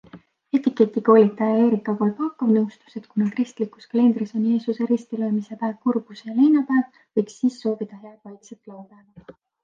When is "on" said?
4.39-4.47